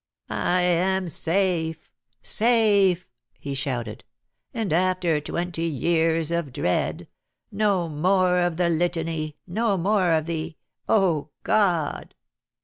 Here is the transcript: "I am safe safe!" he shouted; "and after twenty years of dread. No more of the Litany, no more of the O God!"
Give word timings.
"I 0.31 0.63
am 0.63 1.09
safe 1.09 1.87
safe!" 2.23 3.07
he 3.39 3.53
shouted; 3.53 4.03
"and 4.51 4.73
after 4.73 5.21
twenty 5.21 5.65
years 5.67 6.31
of 6.31 6.51
dread. 6.51 7.07
No 7.51 7.87
more 7.87 8.39
of 8.39 8.57
the 8.57 8.69
Litany, 8.71 9.37
no 9.45 9.77
more 9.77 10.13
of 10.13 10.25
the 10.25 10.57
O 10.89 11.29
God!" 11.43 12.15